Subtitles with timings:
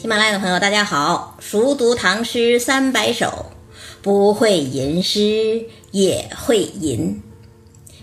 [0.00, 1.36] 喜马拉雅的朋友，大家好！
[1.40, 3.46] 熟读唐诗三百首，
[4.00, 7.20] 不会吟诗也会吟。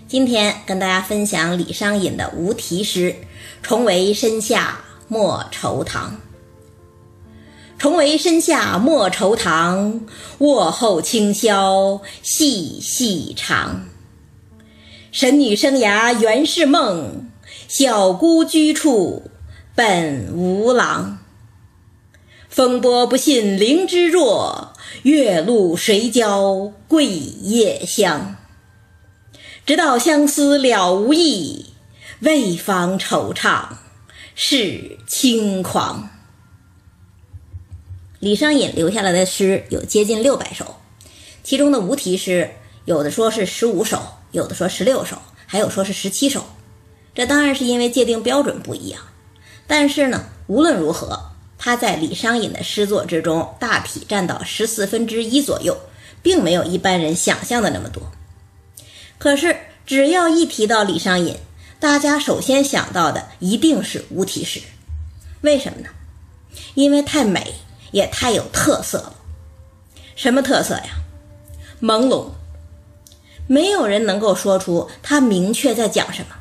[0.06, 3.12] 今天跟大家分享李商隐的无题诗
[3.62, 6.10] 《重为深下莫愁堂》。
[7.78, 10.02] 重为深下莫愁堂，
[10.36, 13.86] 卧后清宵细细长。
[15.12, 17.30] 神女生涯原是梦，
[17.68, 19.30] 小姑居处
[19.74, 21.20] 本无郎。
[22.48, 28.36] 风波不信菱枝弱，月露谁教桂叶香？
[29.66, 31.66] 直到相思了无益，
[32.20, 33.66] 未妨惆怅
[34.34, 36.08] 是轻狂。
[38.20, 40.76] 李商隐留下来的诗有接近六百首，
[41.42, 42.52] 其中的无题诗
[42.84, 44.00] 有的说是十五首，
[44.30, 46.44] 有的说十六首，还有说是十七首。
[47.14, 49.02] 这当然是因为界定标准不一样。
[49.66, 51.35] 但是呢，无论如何。
[51.58, 55.76] 他在李商隐的诗作之中，大体占到十四分之一左右，
[56.22, 58.02] 并没有一般人想象的那么多。
[59.16, 61.36] 可是，只要一提到李商隐，
[61.80, 64.60] 大家首先想到的一定是无题诗。
[65.40, 65.88] 为什么呢？
[66.74, 67.54] 因为太美，
[67.90, 69.14] 也太有特色了。
[70.14, 70.90] 什么特色呀？
[71.80, 72.26] 朦胧，
[73.46, 76.36] 没有人能够说出他明确在讲什么。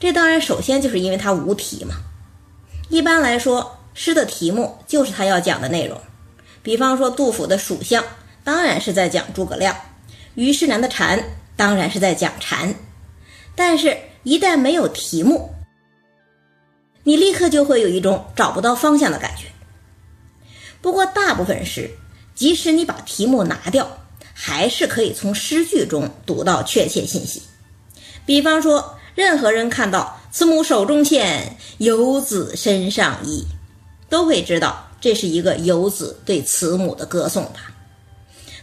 [0.00, 1.94] 这当然首先就是因为他无题嘛。
[2.88, 3.78] 一般来说。
[3.94, 6.00] 诗的题目就是他要讲的内容，
[6.62, 8.02] 比方说杜甫的《蜀相》，
[8.42, 9.74] 当然是在讲诸葛亮；
[10.34, 11.18] 虞世南的《蝉》，
[11.56, 12.74] 当然是在讲蝉。
[13.54, 15.54] 但是，一旦没有题目，
[17.02, 19.48] 你立刻就会有一种找不到方向的感觉。
[20.80, 21.90] 不过，大部分诗，
[22.34, 23.98] 即使你把题目拿掉，
[24.32, 27.42] 还是可以从诗句中读到确切信息。
[28.24, 33.46] 比方说，任何人看到“慈母手中线，游子身上衣”。
[34.12, 37.72] 都会知道这是一个游子对慈母的歌颂吧，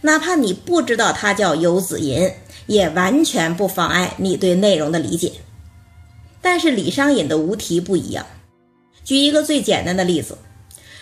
[0.01, 2.21] 哪怕你不知道它叫《游子吟》，
[2.67, 5.31] 也完全不妨碍你对内容的理解。
[6.39, 8.27] 但是李商隐的无题不一样。
[9.03, 10.37] 举一个最简单的例子：“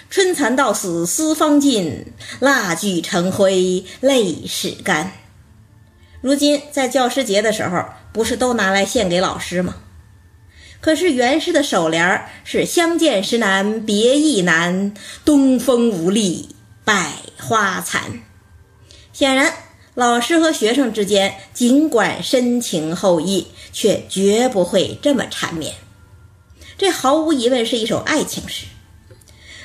[0.10, 5.12] 春蚕到死丝方尽，蜡炬成灰泪始干。”
[6.24, 9.76] 如今在教师节的时候，不是都拿来献给老师吗？
[10.80, 14.94] 可是原诗的首联是“相见时难别亦难，
[15.26, 16.50] 东风无力
[16.86, 18.22] 百花残”。
[19.12, 19.54] 显然，
[19.96, 25.74] 老师和学生之间尽管深情厚谊，却绝不会这么缠绵。
[26.78, 28.68] 这毫无疑问是一首爱情诗。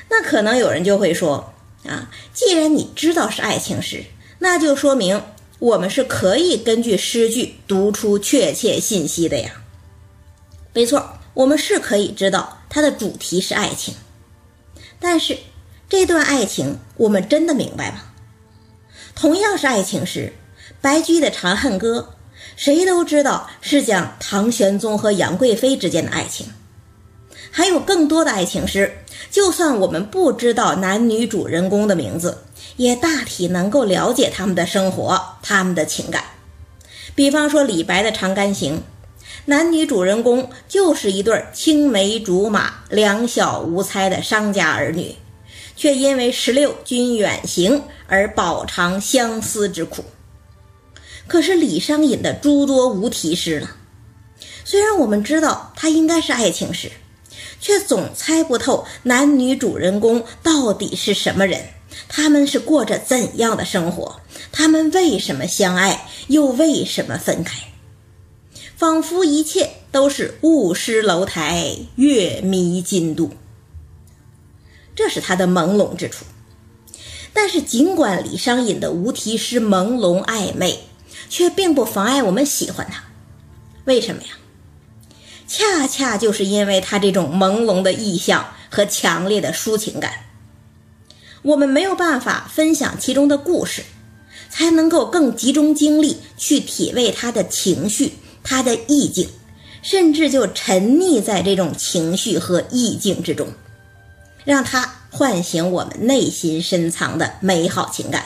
[0.09, 1.53] 那可能有人就会说
[1.87, 4.03] ：“啊，既然你知道是爱情诗，
[4.39, 5.21] 那就说明
[5.59, 9.51] 我们是可以根据诗句读出确切信息的呀。”
[10.75, 13.93] 没错，我们是可以知道它的主题是爱情，
[14.99, 15.37] 但是
[15.87, 18.01] 这段爱情我们真的明白吗？
[19.13, 20.33] 同样是爱情诗，
[20.81, 22.09] 白居易的《长恨歌》，
[22.55, 26.47] 谁都知道是讲唐玄宗和杨贵妃之间的爱情。
[27.51, 28.97] 还有更多的爱情诗，
[29.29, 32.39] 就算我们不知道男女主人公的名字，
[32.77, 36.23] 也大体能够了解他们的生活、他们的情感。
[37.13, 38.77] 比方说李白的《长干行》。
[39.45, 45.13] 男女主人公就是一对青梅竹马、两小无猜的商家儿女，
[45.75, 50.05] 却因为十六君远行而饱尝相思之苦。
[51.27, 53.69] 可是李商隐的诸多无题诗呢？
[54.63, 56.89] 虽然我们知道它应该是爱情诗，
[57.59, 61.65] 却总猜不透男女主人公到底是什么人，
[62.07, 64.21] 他们是过着怎样的生活，
[64.53, 67.57] 他们为什么相爱，又为什么分开？
[68.75, 73.31] 仿佛一切都是雾失楼台，月迷津渡。
[74.95, 76.25] 这是他的朦胧之处。
[77.33, 80.79] 但是，尽管李商隐的无题诗朦胧暧昧，
[81.29, 83.03] 却并不妨碍我们喜欢他。
[83.85, 84.29] 为什么呀？
[85.47, 90.25] 恰恰就是因为他这种朦胧的意象和强烈的抒情感，
[91.43, 93.83] 我们没有办法分享其中的故事，
[94.49, 98.13] 才能够更集中精力去体味他的情绪。
[98.43, 99.29] 他的意境，
[99.81, 103.47] 甚至就沉溺在这种情绪和意境之中，
[104.43, 108.25] 让他唤醒我们内心深藏的美好情感。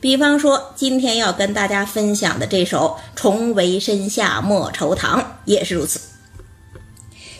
[0.00, 6.00] 比方说，今天要跟大家分享的这首《重围身下莫愁堂》也是如此。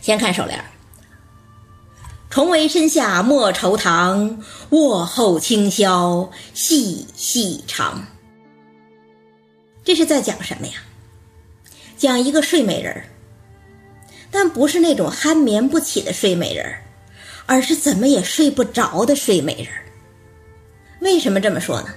[0.02, 0.62] 先看首联
[2.28, 8.06] ：“重围身下莫愁堂，卧后清宵细细长。”
[9.82, 10.74] 这是在讲什么呀？
[12.00, 13.04] 讲一个睡美人儿，
[14.30, 16.82] 但不是那种酣眠不起的睡美人儿，
[17.44, 19.84] 而是怎么也睡不着的睡美人儿。
[21.00, 21.88] 为什么这么说呢？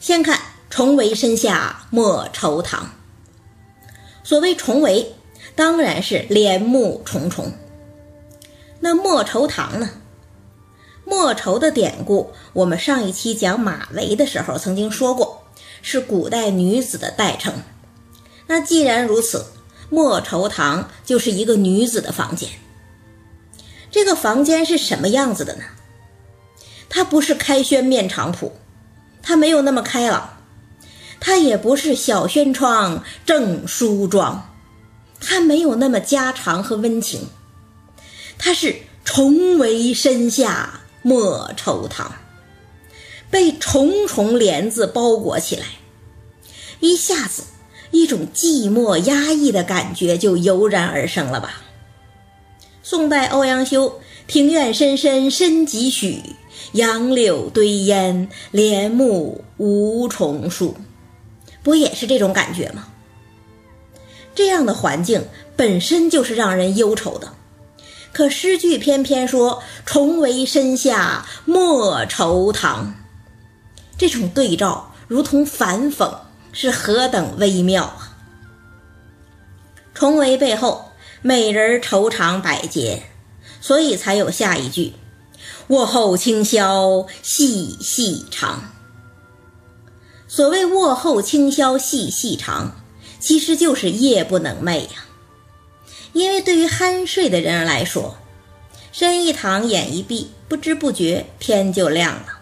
[0.00, 2.90] 先看“重围深下莫愁堂”。
[4.24, 5.14] 所谓重围，
[5.54, 7.52] 当然是帘幕重重。
[8.80, 9.88] 那莫愁堂呢？
[11.04, 15.44] 莫愁的典故，我们上一期讲马嵬的时候曾经说过，
[15.80, 17.54] 是古代女子的代称。
[18.50, 19.46] 那既然如此，
[19.90, 22.50] 莫愁堂就是一个女子的房间。
[23.92, 25.62] 这个房间是什么样子的呢？
[26.88, 28.50] 它不是开轩面场圃，
[29.22, 30.30] 它没有那么开朗；
[31.20, 34.52] 它也不是小轩窗正梳妆，
[35.20, 37.28] 它没有那么家常和温情。
[38.36, 42.12] 它是重围深下莫愁堂，
[43.30, 45.66] 被重重帘子包裹起来，
[46.80, 47.44] 一下子
[47.90, 51.62] 一种寂寞压抑的感觉就油然而生了吧。
[52.82, 56.22] 宋代欧阳修“庭院深深深几许，
[56.72, 60.76] 杨柳堆烟帘幕无重数”，
[61.62, 62.86] 不也是这种感觉吗？
[64.34, 65.26] 这样的环境
[65.56, 67.32] 本身就是让人忧愁的，
[68.12, 72.94] 可诗句偏偏说“重围深下莫愁堂”，
[73.98, 76.10] 这种对照如同反讽，
[76.52, 78.16] 是何等微妙啊！
[79.94, 80.86] 重围背后。
[81.22, 83.02] 美人愁肠百结，
[83.60, 84.94] 所以才有下一句
[85.68, 88.72] “卧后清宵细细长”。
[90.26, 92.74] 所谓“卧后清宵细细长”，
[93.20, 95.04] 其实就是夜不能寐呀。
[96.14, 98.16] 因为对于酣睡的人来说，
[98.90, 102.39] 身一躺，眼一闭，不知不觉天就亮了。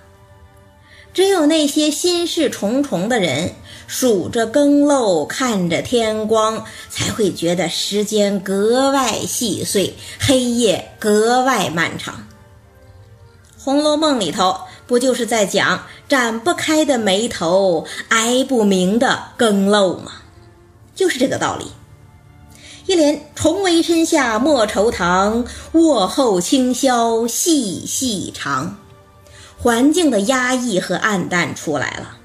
[1.13, 3.55] 只有那些心事重重的人。
[3.91, 12.15] 数着更漏，看着天光，才会觉得时间格外细碎，黑夜格外漫长。
[13.57, 14.55] 《红楼梦》里头
[14.87, 20.13] 不就是在讲展不开的眉头，挨不明的更漏吗？
[20.95, 21.65] 就是这个道理。
[22.85, 28.77] 一连重围深下莫愁堂，卧后清宵细细长，
[29.59, 32.17] 环境的压抑和暗淡出来了。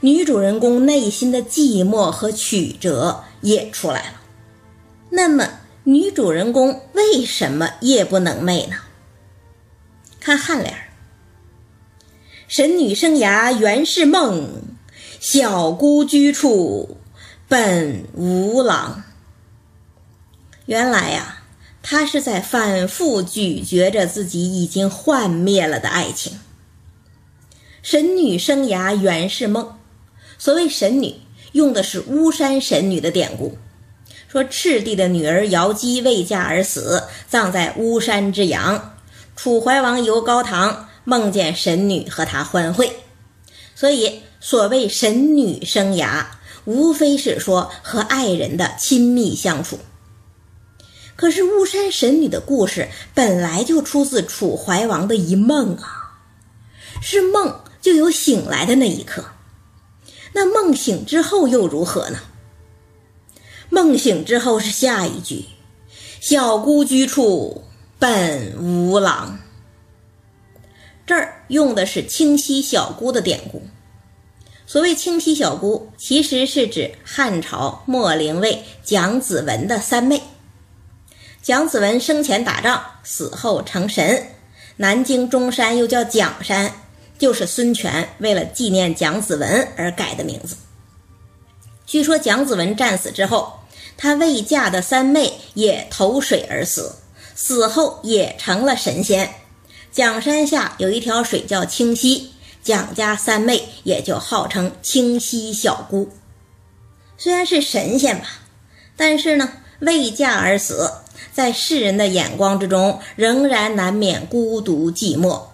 [0.00, 4.20] 女主人公内心的寂寞和曲折也出来了。
[5.10, 5.48] 那么，
[5.84, 8.76] 女主人公为什么夜不能寐呢？
[10.20, 10.84] 看颔联儿
[12.46, 14.62] 神女生涯原是梦，
[15.18, 16.98] 小姑居处
[17.48, 19.02] 本无郎。”
[20.66, 21.42] 原来呀，
[21.82, 26.38] 她是在反复咀嚼着自己已经幻灭了的爱情。
[27.90, 29.78] 神女生涯原是梦。
[30.36, 31.14] 所谓神女，
[31.52, 33.56] 用的是巫山神女的典故，
[34.30, 38.94] 说赤帝的女儿瑶姬未嫁而死，葬在巫山之阳。
[39.36, 42.92] 楚怀王游高堂，梦见神女和他欢会，
[43.74, 46.26] 所以所谓神女生涯，
[46.66, 49.78] 无非是说和爱人的亲密相处。
[51.16, 56.20] 可是巫山神女的故事本来就出自楚怀王的一梦啊，
[57.00, 59.24] 是梦就有醒来的那一刻。
[60.34, 62.18] 那梦醒之后又如何呢？
[63.70, 65.46] 梦醒之后是下一句
[66.20, 67.64] ：“小姑居处
[67.98, 69.38] 本无郎。”
[71.06, 73.62] 这儿用的是清溪小姑的典故。
[74.66, 80.20] 所谓清溪小姑，其实是指汉朝末灵位蒋子文的三妹。
[81.40, 84.28] 蒋子文生前打仗，死后成神，
[84.76, 86.82] 南京中山又叫蒋山。
[87.18, 90.56] 就是孙权为了纪念蒋子文而改的名字。
[91.84, 93.60] 据说蒋子文战死之后，
[93.96, 96.94] 他未嫁的三妹也投水而死，
[97.34, 99.34] 死后也成了神仙。
[99.90, 102.32] 蒋山下有一条水叫清溪，
[102.62, 106.10] 蒋家三妹也就号称清溪小姑。
[107.16, 108.26] 虽然是神仙吧，
[108.96, 110.92] 但是呢，未嫁而死，
[111.32, 115.47] 在世人的眼光之中，仍然难免孤独寂寞。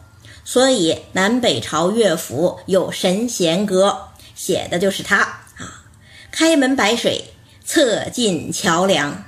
[0.46, 3.88] 所以南北朝乐府有《神仙歌》，
[4.34, 5.16] 写的就是他
[5.56, 5.82] 啊。
[6.30, 7.24] 开门白水
[7.64, 9.24] 侧进桥梁，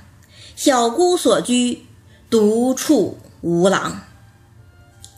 [0.55, 1.83] 小姑所居
[2.29, 4.01] 独处无郎。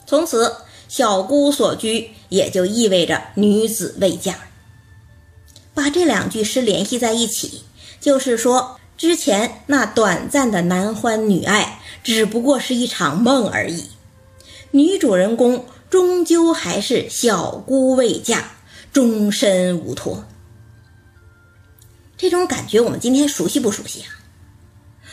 [0.06, 0.56] 从此，
[0.88, 4.38] 小姑所居也就意味着女子未嫁。
[5.74, 7.62] 把这两句诗联系在一起，
[8.00, 13.90] 就是说之前那短暂的男欢女爱，只不过是一场梦而已。
[14.70, 15.66] 女主人公。
[15.90, 18.44] 终究还是小姑未嫁，
[18.92, 20.24] 终身无托。
[22.16, 24.08] 这种感觉，我们今天熟悉不熟悉啊？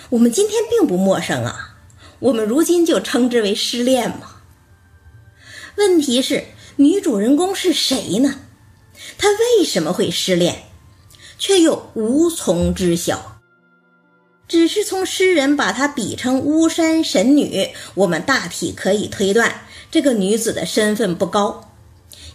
[0.10, 1.78] 我们今天并不陌生啊。
[2.20, 4.42] 我们如今就称之为失恋嘛？
[5.78, 8.40] 问题是，女主人公是谁呢？
[9.18, 10.64] 她为什么会失恋，
[11.40, 13.40] 却又无从知晓？
[14.48, 21.72] 只是从诗人把她比成巫山神女，我们大体可以推断，这个女子的身份不高，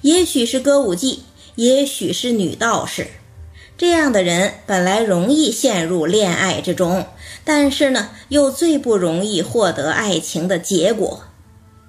[0.00, 1.20] 也许是歌舞伎，
[1.54, 3.08] 也许是女道士。
[3.76, 7.06] 这样的人本来容易陷入恋爱之中，
[7.44, 11.24] 但是呢，又最不容易获得爱情的结果。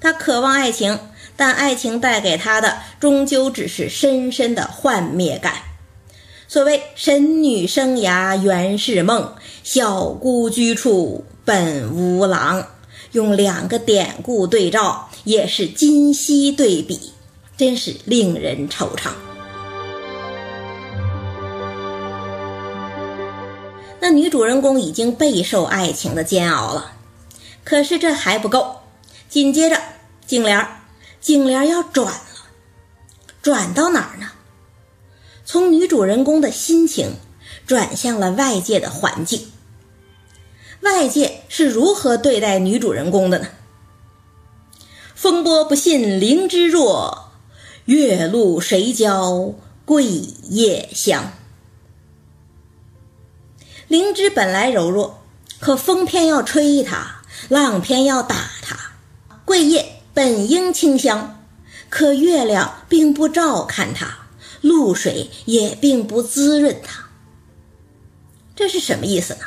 [0.01, 0.99] 他渴望爱情，
[1.37, 5.53] 但爱情带给他的终究只是深深的幻灭感。
[6.47, 12.67] 所谓“神女生涯原是梦，小姑居处本无郎”，
[13.13, 17.13] 用两个典故对照，也是今昔对比，
[17.57, 19.11] 真是令人惆怅。
[23.99, 26.93] 那女主人公已经备受爱情的煎熬了，
[27.63, 28.81] 可是这还不够。
[29.29, 29.81] 紧接着，
[30.25, 30.67] 颈帘
[31.21, 32.19] 颈帘要转了，
[33.41, 34.31] 转到哪儿呢？
[35.45, 37.13] 从女主人公的心情
[37.65, 39.51] 转向了外界的环境。
[40.81, 43.47] 外界是如何对待女主人公的呢？
[45.23, 47.31] 风波不信灵芝弱，
[47.85, 49.53] 月露谁教
[49.85, 51.31] 桂叶香。
[53.87, 55.23] 灵芝本来柔弱，
[55.61, 58.77] 可风偏要吹它，浪偏要打它。
[59.45, 61.41] 桂叶本应清香，
[61.87, 64.27] 可月亮并不照看它，
[64.59, 67.05] 露水也并不滋润它。
[68.57, 69.45] 这是什么意思呢？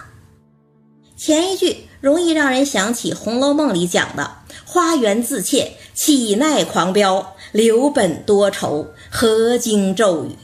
[1.19, 7.35] 前一句容易让人想起《红楼梦》里讲的“花园自怯，岂奈狂飙？
[7.51, 10.37] 留本多愁，何经骤雨？”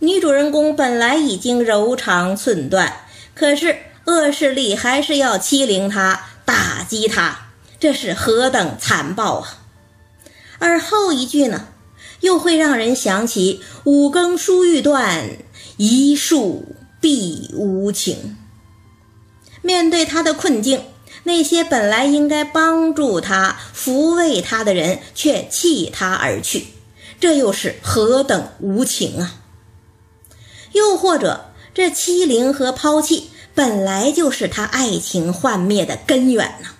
[0.00, 9.58] 女主人公本来已经柔肠寸断，可是恶势力还是要欺凌她、打击她，这是何等残暴啊！
[10.58, 11.68] 而后一句呢，
[12.22, 15.28] 又会让人想起“五更疏欲断，
[15.76, 18.36] 一树碧无情”。
[19.68, 20.82] 面对他的困境，
[21.24, 26.68] 那些本来应该帮助他、抚慰他的人却弃他而去，
[27.20, 29.42] 这又是何等无情啊！
[30.72, 36.70] 又或者，这欺凌和抛弃本来就是他爱情幻灭的根源呢？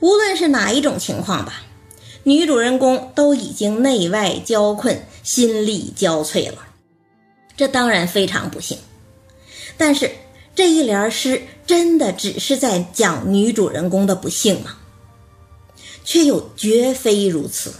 [0.00, 1.62] 无论是哪一种情况吧，
[2.24, 6.66] 女主人公都已经内外交困，心力交瘁了。
[7.56, 8.76] 这当然非常不幸。
[9.76, 10.10] 但是
[10.58, 14.76] 这一联诗真的只是在讲女主人公的不幸吗？
[16.04, 17.72] 却又绝非如此。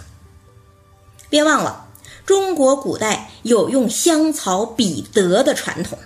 [1.29, 1.89] 别忘了。
[2.25, 5.99] 中国古代有用香草比德的传统，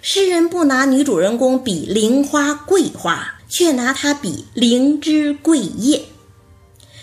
[0.00, 6.06] 诗人不拿女主人公比菱花桂花，却拿她比灵芝桂叶。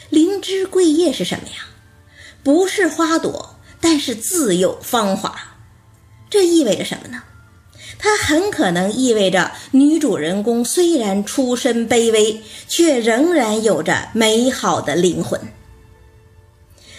[0.10, 1.68] 灵芝桂叶是什么呀？
[2.42, 5.40] 不是花朵，但是自有芳华。
[6.28, 7.22] 这意味着什么呢？
[7.98, 15.40] 它很可能意味着女主人公虽然出身卑微，却仍然有着美好的灵魂。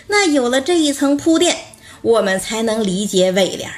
[0.07, 1.57] 那有了这一层铺垫，
[2.03, 3.71] 我们才能理解尾联。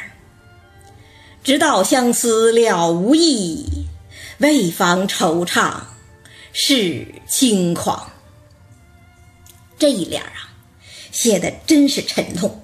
[1.43, 3.65] 直到相思了无益，
[4.39, 5.75] 为防惆怅
[6.53, 8.11] 是轻狂。
[9.79, 10.51] 这一联啊，
[11.13, 12.63] 写的真是沉痛，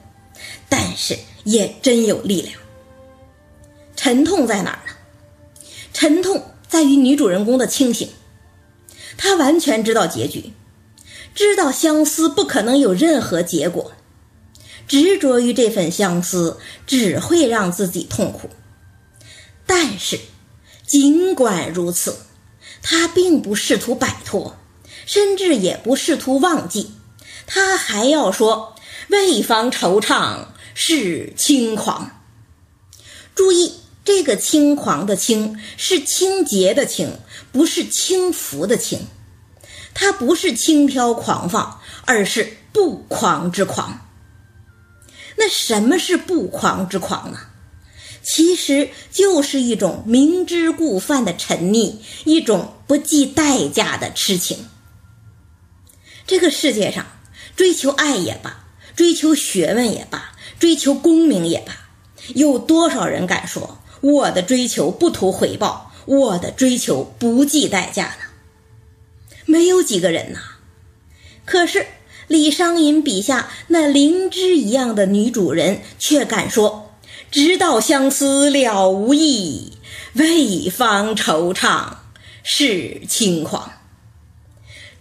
[0.69, 2.55] 但是也真有力量。
[4.05, 4.97] 沉痛在哪儿呢？
[5.93, 8.09] 沉痛在于女主人公的清醒，
[9.17, 10.53] 她完全知道结局。
[11.37, 13.93] 知道相思不可能有任何结果，
[14.89, 18.51] 执着于这份相思只会让自己痛苦。
[19.67, 20.19] 但是，
[20.85, 22.17] 尽管如此，
[22.83, 24.57] 他并不试图摆脱，
[25.07, 26.91] 甚至也不试图忘记，
[27.47, 28.75] 他还要说
[29.11, 32.11] ：“为防惆怅是轻狂。”
[33.37, 37.19] 注意，这个轻狂的“轻”是清洁的“清”，
[37.53, 39.07] 不是轻浮的“轻”。
[39.95, 44.09] 他不是轻佻狂放，而是不狂之狂。
[45.37, 47.39] 那什么是不狂之狂呢？
[48.23, 54.67] 其实就是一种明知故犯的沉溺，一种不计代价的痴情。
[56.27, 57.05] 这个世界上，
[57.57, 61.73] 追求爱也罢，追求学问也罢，追求功名也罢，
[62.35, 68.27] 有多少人敢说我的追求不图回报，我的追求不计代价呢？
[69.47, 70.39] 没有几个人呐，
[71.45, 71.87] 可是
[72.27, 76.95] 李商隐笔下那灵芝一样的女主人却敢说
[77.31, 79.73] ：“直到相思了无益，
[80.15, 81.97] 未方惆怅
[82.43, 83.73] 是轻狂。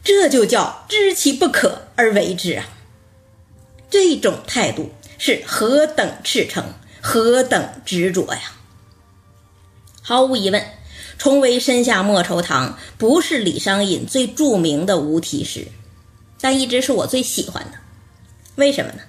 [0.04, 2.68] 这就叫知其不可而为之啊！
[3.90, 8.42] 这种态度是何等赤诚，何等执着呀！
[10.02, 10.66] 毫无疑问，
[11.18, 15.68] 重为身下莫愁堂不是李商隐最著名的无题诗，
[16.40, 17.78] 但一直是我最喜欢的。
[18.56, 19.00] 为什么呢？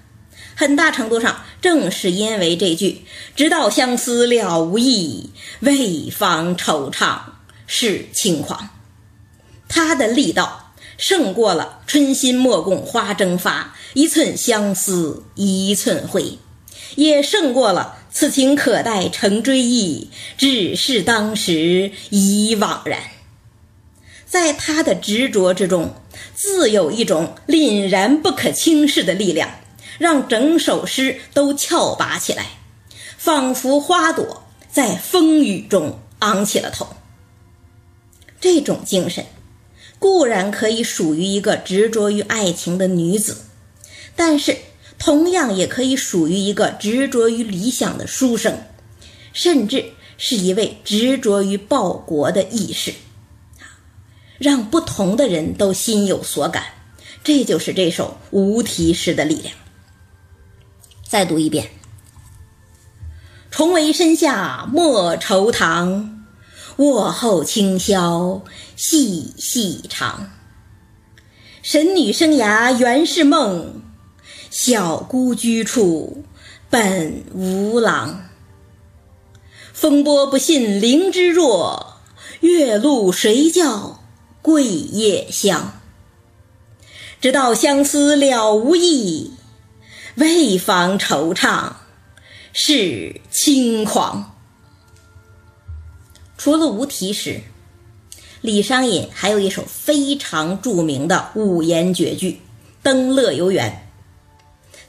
[0.54, 5.30] 很大程度上正是因为这句“直到相思了无益，
[5.60, 7.18] 未妨惆怅
[7.66, 8.68] 是轻狂”，
[9.66, 16.38] 它的力道胜过了“春心莫共花争发，一寸相思一寸灰”，
[16.96, 17.96] 也胜过了。
[18.14, 23.00] 此情可待成追忆，只是当时已惘然。
[24.26, 25.94] 在他的执着之中，
[26.34, 29.50] 自有一种凛然不可轻视的力量，
[29.98, 32.46] 让整首诗都翘拔起来，
[33.16, 36.86] 仿佛花朵在风雨中昂起了头。
[38.38, 39.24] 这种精神
[39.98, 43.38] 固然可以属于一个执着于爱情的女子，
[44.14, 44.58] 但是。
[45.04, 48.56] 同样也可以属于一个执着于理想的书生，
[49.32, 49.84] 甚至
[50.16, 52.94] 是一位执着于报国的义士，
[54.38, 56.62] 让不同的人都心有所感。
[57.24, 59.52] 这就是这首无题诗的力量。
[61.08, 61.68] 再读一遍：
[63.50, 66.24] 重为身下莫愁堂，
[66.76, 68.40] 卧后清宵
[68.76, 70.30] 细细长。
[71.60, 73.82] 神女生涯原是梦。
[74.52, 76.24] 小姑居处
[76.68, 78.28] 本无郎，
[79.72, 81.96] 风波不信菱枝弱，
[82.40, 84.04] 月露谁教
[84.42, 85.80] 桂叶香？
[87.18, 89.32] 直到相思了无益，
[90.16, 91.72] 为防惆怅
[92.52, 94.34] 是轻狂。
[96.36, 97.40] 除了无题诗，
[98.42, 102.32] 李商隐还有一首非常著名的五言绝句
[102.82, 103.70] 《登乐游原》。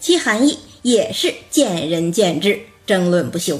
[0.03, 3.57] 其含义也是见仁见智，争论不休。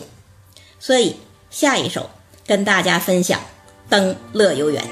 [0.78, 1.16] 所以
[1.50, 2.10] 下一首
[2.46, 3.40] 跟大家分享
[3.90, 4.84] 《登乐游原》。